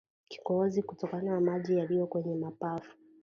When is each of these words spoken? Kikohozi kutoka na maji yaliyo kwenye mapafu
Kikohozi 0.29 0.83
kutoka 0.83 1.21
na 1.21 1.41
maji 1.41 1.75
yaliyo 1.77 2.07
kwenye 2.07 2.35
mapafu 2.35 2.97